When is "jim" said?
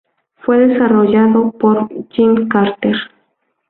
2.09-2.47